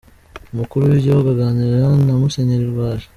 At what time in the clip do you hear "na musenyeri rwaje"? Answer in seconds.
2.05-3.07